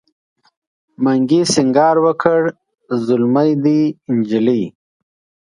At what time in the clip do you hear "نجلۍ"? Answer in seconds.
4.15-4.63